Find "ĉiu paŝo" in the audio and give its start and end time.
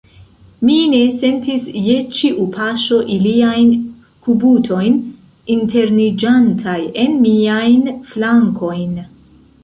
2.19-2.97